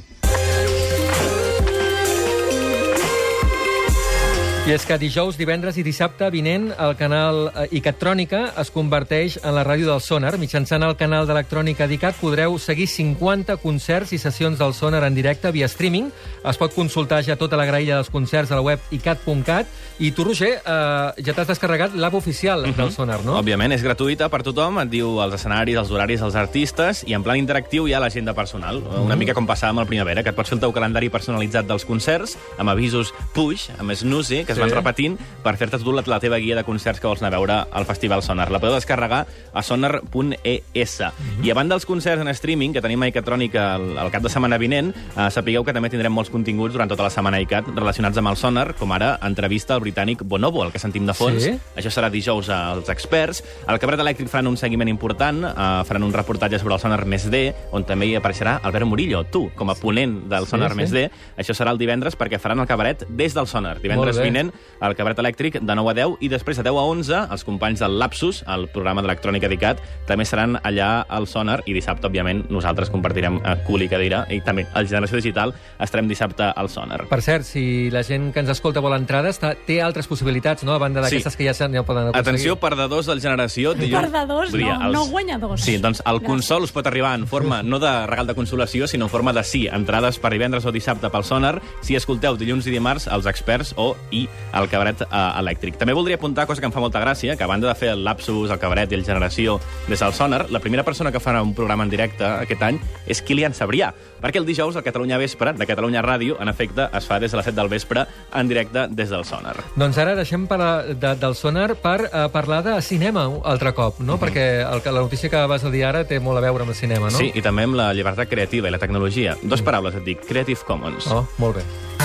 I 4.67 4.73
és 4.75 4.83
que 4.83 4.97
dijous, 4.99 5.37
divendres 5.39 5.77
i 5.79 5.85
dissabte 5.87 6.27
vinent 6.35 6.73
el 6.83 6.97
canal 6.99 7.53
eh, 7.53 7.69
Icatrònica 7.79 8.41
es 8.59 8.73
converteix 8.75 9.37
en 9.39 9.55
la 9.55 9.63
ràdio 9.63 9.87
del 9.87 10.01
Sonar. 10.03 10.33
Mitjançant 10.43 10.83
el 10.83 10.97
canal 10.99 11.29
d'electrònica 11.29 11.87
d'Icat 11.87 12.17
podreu 12.19 12.57
seguir 12.59 12.89
50 12.91 13.61
concerts 13.63 14.11
i 14.11 14.19
sessions 14.19 14.59
del 14.59 14.75
Sonar 14.75 15.05
en 15.07 15.15
directe 15.15 15.53
via 15.55 15.69
streaming. 15.71 16.09
Es 16.43 16.59
pot 16.59 16.75
consultar 16.75 17.21
ja 17.23 17.37
tota 17.39 17.55
la 17.55 17.67
graella 17.69 18.01
dels 18.01 18.11
concerts 18.11 18.51
a 18.51 18.59
la 18.59 18.65
web 18.67 18.83
icat.cat. 18.91 19.71
I 20.03 20.11
tu, 20.11 20.27
Roger, 20.27 20.57
eh, 20.59 21.23
ja 21.23 21.37
t'has 21.37 21.47
descarregat 21.53 21.95
l'app 21.95 22.19
oficial 22.19 22.67
del 22.67 22.91
Sonar, 22.91 23.21
no? 23.23 23.39
Òbviament, 23.39 23.71
és 23.71 23.87
gratuïta 23.87 24.27
per 24.35 24.43
tothom, 24.43 24.83
et 24.83 24.91
diu 24.91 25.23
els 25.23 25.39
escenaris, 25.39 25.79
els 25.79 25.95
horaris, 25.95 26.27
els 26.27 26.35
artistes, 26.35 27.05
i 27.07 27.15
en 27.15 27.23
plan 27.23 27.39
interactiu 27.39 27.87
hi 27.87 27.95
ha 27.95 28.03
l'agenda 28.03 28.35
personal, 28.35 28.83
una 28.99 29.15
mica 29.15 29.39
com 29.39 29.47
passava 29.47 29.77
amb 29.77 29.87
el 29.87 29.89
Primavera, 29.95 30.27
que 30.27 30.35
et 30.35 30.37
pots 30.37 30.51
fer 30.51 30.59
el 30.59 30.67
teu 30.67 30.75
calendari 30.75 31.07
personalitzat 31.15 31.71
dels 31.71 31.87
concerts, 31.87 32.35
amb 32.59 32.75
avisos 32.75 33.15
push, 33.33 33.71
amb 33.79 33.95
snoozy, 33.95 34.43
que 34.43 34.56
es 34.57 34.63
van 34.65 34.73
repetint, 34.75 35.19
per 35.45 35.57
fer-te 35.61 35.79
tu 35.79 35.93
la, 35.93 36.03
la 36.07 36.21
teva 36.21 36.39
guia 36.43 36.57
de 36.57 36.65
concerts 36.65 37.01
que 37.01 37.07
vols 37.07 37.23
anar 37.23 37.33
a 37.35 37.37
veure 37.37 37.59
al 37.71 37.87
Festival 37.89 38.23
Sonar. 38.23 38.51
La 38.51 38.61
podeu 38.63 38.75
descarregar 38.77 39.27
a 39.53 39.63
sonar.es. 39.63 41.01
I 41.43 41.51
a 41.51 41.55
banda 41.55 41.75
dels 41.75 41.87
concerts 41.87 42.23
en 42.23 42.29
streaming, 42.33 42.73
que 42.73 42.83
tenim 42.83 43.03
a 43.03 43.09
Icatrònica 43.11 43.67
el, 43.77 43.87
el 43.99 44.11
cap 44.15 44.25
de 44.25 44.33
setmana 44.33 44.59
vinent, 44.59 44.93
eh, 44.95 45.29
sapigueu 45.35 45.65
que 45.65 45.75
també 45.77 45.91
tindrem 45.93 46.13
molts 46.15 46.31
continguts 46.33 46.75
durant 46.75 46.91
tota 46.91 47.07
la 47.07 47.13
setmana 47.13 47.41
Icat 47.45 47.69
relacionats 47.75 48.19
amb 48.19 48.33
el 48.33 48.39
Sonar, 48.41 48.67
com 48.79 48.93
ara 48.97 49.15
entrevista 49.27 49.75
al 49.77 49.83
britànic 49.85 50.23
Bonobo, 50.25 50.65
el 50.65 50.73
que 50.73 50.81
sentim 50.83 51.07
de 51.07 51.15
fons, 51.15 51.43
Sí. 51.43 51.53
això 51.77 51.91
serà 51.93 52.11
dijous 52.11 52.49
als 52.51 52.89
experts. 52.89 53.43
Al 53.67 53.79
Cabret 53.79 54.01
Elèctric 54.01 54.29
faran 54.29 54.47
un 54.49 54.57
seguiment 54.57 54.89
important, 54.89 55.45
eh, 55.45 55.85
faran 55.85 56.03
un 56.03 56.13
reportatge 56.13 56.59
sobre 56.59 56.75
el 56.75 56.81
Sonar 56.81 57.05
Més 57.07 57.31
D, 57.31 57.55
on 57.73 57.85
també 57.85 58.07
hi 58.07 58.17
apareixerà 58.17 58.61
Albert 58.63 58.87
Murillo, 58.87 59.25
tu, 59.25 59.51
com 59.55 59.71
a 59.71 59.75
ponent 59.75 60.29
del 60.31 60.47
Sonar 60.47 60.71
sí. 60.73 60.77
Més 60.77 60.91
D. 60.91 61.11
Això 61.37 61.55
serà 61.55 61.71
el 61.71 61.79
divendres 61.79 62.17
perquè 62.17 62.39
faran 62.41 62.61
el 62.61 62.67
cabaret 62.67 63.05
des 63.09 63.35
del 63.35 63.47
Sonar. 63.47 63.81
Divendres 63.81 64.17
Molt 64.17 64.27
vinent 64.47 64.53
al 64.81 64.95
Cabaret 64.97 65.19
Elèctric 65.19 65.61
de 65.61 65.75
9 65.75 65.91
a 65.91 65.95
10 65.95 66.17
i 66.21 66.29
després 66.29 66.57
de 66.59 66.63
10 66.67 66.77
a 66.77 66.83
11 66.85 67.21
els 67.33 67.45
companys 67.45 67.81
del 67.81 67.99
Lapsus, 67.99 68.43
el 68.47 68.69
programa 68.69 69.03
d'electrònica 69.03 69.49
d'ICAT, 69.49 69.81
també 70.07 70.25
seran 70.29 70.59
allà 70.63 71.07
al 71.09 71.27
Sonar 71.27 71.63
i 71.67 71.73
dissabte, 71.73 72.07
òbviament, 72.07 72.45
nosaltres 72.51 72.91
compartirem 72.91 73.41
a 73.45 73.57
cul 73.65 73.83
i 73.83 73.89
cadira 73.89 74.27
i 74.31 74.41
també 74.45 74.67
el 74.75 74.87
Generació 74.89 75.17
Digital 75.17 75.55
estarem 75.81 76.09
dissabte 76.09 76.45
al 76.55 76.69
Sonar. 76.69 77.07
Per 77.09 77.21
cert, 77.23 77.45
si 77.49 77.91
la 77.91 78.03
gent 78.03 78.33
que 78.35 78.41
ens 78.41 78.51
escolta 78.53 78.81
vol 78.85 78.95
entrades, 78.97 79.41
està- 79.41 79.55
té 79.67 79.81
altres 79.83 80.07
possibilitats, 80.07 80.65
no?, 80.65 80.75
a 80.75 80.79
banda 80.79 81.01
d'aquestes 81.01 81.33
Sí. 81.33 81.39
que 81.39 81.45
ja, 81.47 81.55
se- 81.55 81.69
ja 81.73 81.83
poden 81.83 82.09
aconseguir. 82.09 82.21
Atenció, 82.29 82.57
perdedors 82.61 83.07
del 83.07 83.21
Generació. 83.21 83.75
dilluns- 83.79 84.11
Perdedors, 84.11 84.53
dir, 84.53 84.67
no, 84.67 84.91
no 84.93 85.07
guanyadors. 85.07 85.63
Sí, 85.63 85.79
doncs 85.79 86.03
el 86.07 86.23
consol 86.23 86.63
us 86.65 86.73
pot 86.73 86.87
arribar 86.87 87.15
en 87.15 87.27
forma 87.27 87.63
no 87.63 87.79
de 87.79 88.07
regal 88.07 88.27
de 88.27 88.35
consolació, 88.35 88.87
sinó 88.87 89.07
en 89.07 89.11
forma 89.11 89.33
de 89.33 89.43
sí, 89.45 89.67
entrades 89.67 90.19
per 90.19 90.33
divendres 90.33 90.65
o 90.67 90.73
dissabte 90.73 91.09
pel 91.11 91.25
Sonar, 91.25 91.61
si 91.81 91.97
escolteu 91.97 92.37
dilluns 92.37 92.67
i 92.67 92.71
dimarts 92.71 93.07
els 93.07 93.27
experts 93.27 93.73
o 93.77 93.97
i 94.11 94.29
al 94.53 94.69
cabaret 94.73 95.03
eh, 95.03 95.09
elèctric. 95.41 95.77
També 95.81 95.95
voldria 95.97 96.17
apuntar, 96.17 96.47
cosa 96.47 96.61
que 96.61 96.69
em 96.69 96.75
fa 96.75 96.83
molta 96.83 97.03
gràcia, 97.03 97.37
que 97.37 97.45
a 97.45 97.51
banda 97.51 97.69
de 97.69 97.75
fer 97.79 97.93
el 97.95 98.05
Lapsus, 98.05 98.51
el 98.51 98.61
cabaret 98.63 98.93
i 98.93 98.99
el 98.99 99.05
Generació 99.05 99.59
des 99.89 100.01
del 100.01 100.15
Sonar, 100.17 100.47
la 100.51 100.61
primera 100.61 100.85
persona 100.85 101.13
que 101.13 101.21
farà 101.23 101.43
un 101.43 101.55
programa 101.55 101.85
en 101.85 101.93
directe 101.93 102.25
aquest 102.25 102.63
any 102.63 102.81
és 103.07 103.23
Kilian 103.23 103.55
Sabrià, 103.57 103.93
perquè 104.23 104.41
el 104.41 104.47
dijous 104.49 104.77
al 104.77 104.85
Catalunya 104.87 105.19
Vespre, 105.21 105.53
de 105.57 105.67
Catalunya 105.69 106.03
Ràdio, 106.05 106.39
en 106.41 106.49
efecte, 106.49 106.89
es 106.97 107.07
fa 107.07 107.21
des 107.21 107.33
de 107.33 107.41
les 107.41 107.47
7 107.47 107.57
del 107.57 107.69
vespre 107.73 108.07
en 108.35 108.49
directe 108.49 108.87
des 108.89 109.11
del 109.11 109.25
Sonar. 109.25 109.57
Doncs 109.77 109.99
ara 110.03 110.17
deixem 110.19 110.47
parlar 110.49 110.95
de, 110.95 111.15
del 111.21 111.37
sonar 111.39 111.75
per 111.83 111.99
uh, 112.07 112.27
parlar 112.33 112.63
de 112.65 112.77
cinema 112.83 113.27
un 113.29 113.41
altre 113.45 113.73
cop, 113.77 114.01
no? 114.01 114.19
Perquè 114.23 114.47
el, 114.65 114.83
la 114.85 115.03
notícia 115.03 115.31
que 115.31 115.45
vas 115.47 115.65
a 115.65 115.73
dir 115.73 115.85
ara 115.89 116.05
té 116.09 116.21
molt 116.21 116.41
a 116.41 116.47
veure 116.47 116.67
amb 116.67 116.75
el 116.75 116.79
cinema, 116.79 117.11
no? 117.11 117.19
Sí, 117.19 117.33
i 117.35 117.45
també 117.45 117.67
amb 117.69 117.79
la 117.79 117.93
llibertat 117.97 118.31
creativa 118.31 118.69
i 118.71 118.75
la 118.75 118.83
tecnologia. 118.83 119.37
Dos 119.43 119.65
paraules 119.67 119.97
et 120.01 120.07
dic, 120.07 120.27
Creative 120.27 120.67
Commons. 120.67 121.11
Oh, 121.13 121.25
molt 121.43 121.61
bé. 121.61 121.96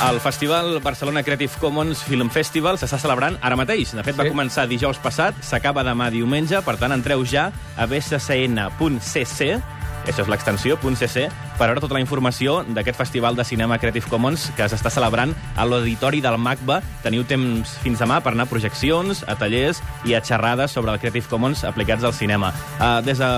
El 0.00 0.18
Festival 0.18 0.80
Barcelona 0.80 1.22
Creative 1.22 1.52
Commons 1.60 2.00
Film 2.08 2.30
Festival 2.32 2.78
s'està 2.80 2.96
celebrant 2.98 3.34
ara 3.44 3.56
mateix. 3.58 3.92
De 3.92 4.02
fet, 4.02 4.16
va 4.16 4.24
Sí. 4.24 4.30
començar 4.32 4.66
dijous 4.66 4.96
passat, 4.98 5.34
s'acaba 5.44 5.84
demà 5.84 6.08
diumenge, 6.10 6.62
per 6.62 6.76
tant, 6.78 6.92
entreu 6.92 7.22
ja 7.24 7.52
a 7.76 7.86
bccn.cc, 7.86 9.60
això 10.06 10.24
és 10.24 10.30
l'extensió, 10.30 10.76
.cc, 10.80 11.28
per 11.60 11.68
veure 11.68 11.80
tota 11.82 11.96
la 11.96 12.00
informació 12.00 12.60
d'aquest 12.64 12.96
Festival 12.96 13.36
de 13.36 13.44
Cinema 13.44 13.78
Creative 13.78 14.08
Commons 14.08 14.46
que 14.56 14.68
s'està 14.70 14.90
celebrant 14.92 15.34
a 15.56 15.66
l'Auditori 15.68 16.22
del 16.24 16.38
MACBA. 16.40 16.78
Teniu 17.04 17.24
temps 17.28 17.74
fins 17.84 18.00
demà 18.00 18.20
per 18.24 18.32
anar 18.32 18.46
a 18.48 18.50
projeccions, 18.50 19.22
a 19.28 19.36
tallers 19.36 19.82
i 20.08 20.14
a 20.16 20.22
xerrades 20.24 20.72
sobre 20.72 20.94
el 20.94 21.00
Creative 21.02 21.28
Commons 21.28 21.64
aplicats 21.68 22.04
al 22.04 22.14
cinema. 22.16 22.52
Uh, 22.78 23.00
des 23.04 23.20
de 23.20 23.28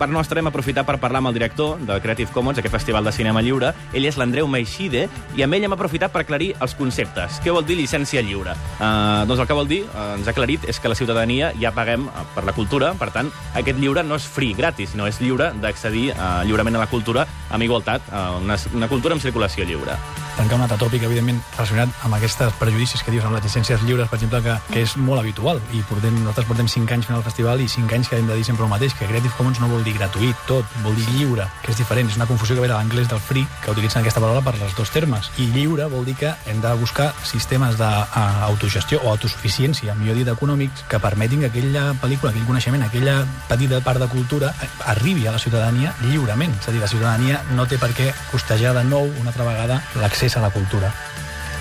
part 0.00 0.12
nostra 0.12 0.42
hem 0.42 0.50
aprofitat 0.50 0.88
per 0.88 0.98
parlar 1.02 1.22
amb 1.22 1.30
el 1.30 1.38
director 1.38 1.78
del 1.86 2.02
Creative 2.02 2.34
Commons, 2.34 2.58
aquest 2.58 2.74
Festival 2.74 3.06
de 3.06 3.14
Cinema 3.14 3.42
Lliure. 3.44 3.72
Ell 3.94 4.08
és 4.10 4.18
l'Andreu 4.18 4.50
Meixide 4.50 5.06
i 5.38 5.46
amb 5.46 5.54
ell 5.54 5.68
hem 5.68 5.78
aprofitat 5.78 6.10
per 6.10 6.24
aclarir 6.24 6.52
els 6.60 6.74
conceptes. 6.74 7.38
Què 7.44 7.54
vol 7.54 7.66
dir 7.66 7.78
llicència 7.78 8.24
lliure? 8.26 8.56
Uh, 8.80 9.26
doncs 9.30 9.44
el 9.44 9.50
que 9.50 9.60
vol 9.60 9.70
dir, 9.70 9.84
uh, 9.92 10.16
ens 10.18 10.26
ha 10.26 10.34
aclarit, 10.34 10.66
és 10.70 10.82
que 10.82 10.90
la 10.90 10.98
ciutadania 10.98 11.52
ja 11.60 11.70
paguem 11.76 12.08
per 12.34 12.44
la 12.48 12.56
cultura, 12.56 12.92
per 12.98 13.12
tant, 13.14 13.30
aquest 13.54 13.78
lliure 13.78 14.02
no 14.06 14.18
és 14.18 14.26
free, 14.26 14.58
gratis, 14.58 14.96
no 14.98 15.06
és 15.06 15.22
lliure 15.22 15.52
d'accedir 15.62 15.99
uh, 16.08 16.40
lliurement 16.48 16.80
a 16.80 16.86
la 16.86 16.88
cultura 16.88 17.26
amb 17.50 17.66
igualtat, 17.66 18.08
uh, 18.08 18.40
una, 18.40 18.56
una 18.72 18.88
cultura 18.88 19.18
amb 19.18 19.22
circulació 19.22 19.68
lliure. 19.68 20.00
tancar 20.40 20.56
un 20.56 20.62
altre 20.64 20.78
tòpic, 20.80 21.02
evidentment, 21.04 21.40
relacionat 21.52 21.90
amb 22.06 22.16
aquests 22.16 22.54
prejudicis 22.56 23.02
que 23.04 23.12
dius 23.12 23.26
amb 23.28 23.36
les 23.36 23.44
llicències 23.44 23.82
lliures, 23.84 24.08
per 24.08 24.16
exemple, 24.16 24.40
que, 24.44 24.54
que 24.72 24.84
és 24.86 24.94
molt 24.96 25.20
habitual. 25.20 25.60
I 25.76 25.82
portem, 25.88 26.14
nosaltres 26.22 26.48
portem 26.48 26.70
5 26.72 26.94
anys 26.96 27.08
fent 27.08 27.18
el 27.18 27.24
festival 27.26 27.60
i 27.60 27.68
5 27.68 27.96
anys 27.98 28.08
que 28.08 28.16
hem 28.16 28.30
de 28.30 28.38
dir 28.38 28.46
sempre 28.48 28.64
el 28.64 28.70
mateix, 28.72 28.94
que 28.96 29.08
Creative 29.10 29.34
Commons 29.36 29.60
no 29.60 29.68
vol 29.68 29.84
dir 29.84 29.92
gratuït, 29.98 30.38
tot, 30.48 30.64
vol 30.84 30.96
dir 30.96 31.04
lliure, 31.12 31.44
que 31.60 31.74
és 31.74 31.80
diferent. 31.82 32.08
És 32.08 32.16
una 32.16 32.28
confusió 32.30 32.56
que 32.56 32.64
ve 32.64 32.70
de 32.70 32.76
l'anglès 32.76 33.10
del 33.10 33.20
free, 33.20 33.44
que 33.64 33.74
utilitzen 33.74 34.00
aquesta 34.00 34.22
paraula 34.22 34.40
per 34.46 34.54
els 34.56 34.76
dos 34.78 34.92
termes. 34.94 35.28
I 35.36 35.50
lliure 35.52 35.90
vol 35.92 36.08
dir 36.08 36.16
que 36.22 36.32
hem 36.48 36.62
de 36.64 36.72
buscar 36.80 37.10
sistemes 37.20 37.76
d'autogestió 37.80 39.02
o 39.04 39.12
autosuficiència, 39.12 39.96
millor 39.98 40.16
dit, 40.22 40.32
econòmics, 40.32 40.86
que 40.88 41.02
permetin 41.02 41.44
que 41.44 41.52
aquella 41.52 41.90
pel·lícula, 42.00 42.32
aquell 42.32 42.48
coneixement, 42.48 42.86
aquella 42.86 43.20
petita 43.50 43.82
part 43.84 44.00
de 44.00 44.08
cultura 44.08 44.54
eh, 44.56 44.70
arribi 44.94 45.26
a 45.26 45.36
la 45.36 45.42
ciutadania 45.42 45.89
lliurement. 46.02 46.54
És 46.58 46.68
a 46.68 46.74
dir, 46.74 46.82
la 46.82 46.90
ciutadania 46.90 47.42
no 47.56 47.66
té 47.66 47.78
per 47.80 47.92
què 47.96 48.12
costejar 48.30 48.74
de 48.76 48.84
nou, 48.88 49.10
una 49.20 49.32
altra 49.34 49.48
vegada, 49.48 49.82
l'accés 50.00 50.36
a 50.36 50.44
la 50.44 50.52
cultura. 50.54 50.92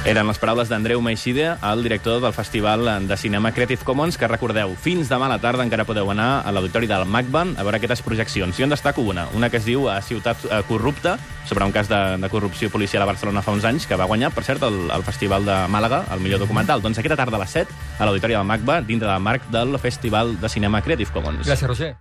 Eren 0.07 0.29
les 0.29 0.37
paraules 0.39 0.69
d'Andreu 0.71 1.01
Meixide, 1.03 1.57
el 1.59 1.81
director 1.83 2.21
del 2.23 2.31
Festival 2.31 2.87
de 3.05 3.17
Cinema 3.19 3.51
Creative 3.51 3.83
Commons, 3.83 4.15
que 4.15 4.29
recordeu, 4.31 4.71
fins 4.79 5.11
demà 5.11 5.27
a 5.27 5.33
la 5.33 5.41
tarda 5.43 5.65
encara 5.67 5.83
podeu 5.83 6.07
anar 6.13 6.39
a 6.39 6.53
l'auditori 6.55 6.87
del 6.87 7.03
MACBA 7.03 7.41
a 7.59 7.65
veure 7.67 7.81
aquestes 7.81 8.01
projeccions. 8.07 8.55
Jo 8.55 8.63
en 8.63 8.71
destaco 8.71 9.03
una, 9.03 9.27
una 9.35 9.51
que 9.51 9.59
es 9.59 9.67
diu 9.67 9.89
a 9.91 9.99
Ciutat 9.99 10.47
eh, 10.47 10.63
Corrupta, 10.71 11.17
sobre 11.45 11.67
un 11.67 11.75
cas 11.75 11.91
de, 11.91 11.99
de 12.15 12.31
corrupció 12.31 12.71
policial 12.71 13.03
a 13.03 13.11
Barcelona 13.11 13.43
fa 13.43 13.51
uns 13.51 13.67
anys, 13.67 13.89
que 13.91 13.99
va 13.99 14.07
guanyar, 14.07 14.31
per 14.31 14.47
cert, 14.47 14.63
el, 14.63 14.85
el 14.87 15.03
Festival 15.03 15.43
de 15.43 15.61
Màlaga, 15.67 16.05
el 16.15 16.23
millor 16.23 16.39
documental. 16.39 16.79
Doncs 16.81 17.03
aquesta 17.03 17.19
tarda 17.19 17.35
a 17.35 17.43
les 17.43 17.57
7, 17.59 17.81
a 17.99 18.07
l'auditori 18.07 18.39
del 18.39 18.47
MACBA, 18.47 18.83
dintre 18.87 19.11
del 19.11 19.25
marc 19.25 19.51
del 19.51 19.75
Festival 19.83 20.39
de 20.39 20.47
Cinema 20.47 20.79
Creative 20.81 21.11
Commons. 21.11 21.43
Gràcies, 21.43 21.67
Roger. 21.67 21.97